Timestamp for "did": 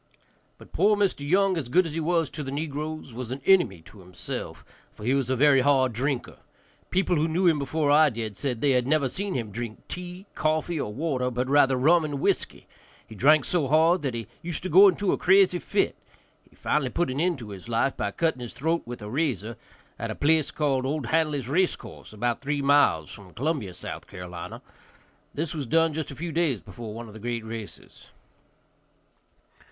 8.09-8.35